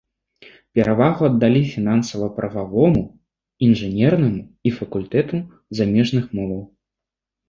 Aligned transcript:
Перавагу 0.77 1.21
аддалі 1.27 1.59
фінансава-прававому, 1.73 3.03
інжынернаму 3.67 4.41
і 4.71 4.71
факультэту 4.79 5.35
замежных 5.81 6.23
моваў. 6.41 6.63